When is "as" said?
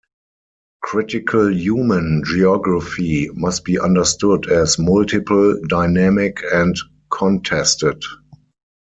4.49-4.79